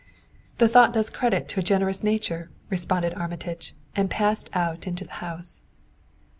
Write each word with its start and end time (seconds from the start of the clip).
"The 0.57 0.67
thought 0.67 0.93
does 0.93 1.11
credit 1.11 1.47
to 1.49 1.59
a 1.59 1.63
generous 1.63 2.03
nature!" 2.03 2.49
responded 2.71 3.13
Armitage, 3.13 3.75
and 3.95 4.09
passed 4.09 4.49
out 4.51 4.87
into 4.87 5.05
the 5.05 5.11
house. 5.21 5.61